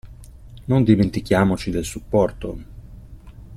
Non 0.65 0.83
dimentichiamoci 0.83 1.69
del 1.69 1.85
supporto. 1.85 2.57